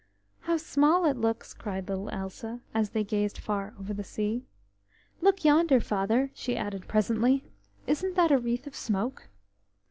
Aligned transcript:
"How 0.39 0.57
small 0.57 1.05
it 1.05 1.15
looks!" 1.15 1.53
cried 1.53 1.87
little 1.87 2.09
Elsa, 2.09 2.61
as 2.73 2.89
they 2.89 3.03
gazed 3.03 3.37
far 3.37 3.75
over 3.79 3.93
the 3.93 4.03
sea. 4.03 4.47
"Look 5.21 5.45
yonder, 5.45 5.79
Father!" 5.79 6.31
she 6.33 6.57
added 6.57 6.87
presently, 6.87 7.43
"isn't 7.85 8.15
that 8.15 8.31
a 8.31 8.39
wreath 8.39 8.65
of 8.65 8.75
smoke?" 8.75 9.29